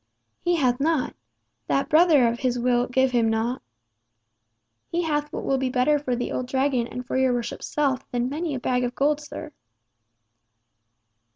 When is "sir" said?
9.21-9.51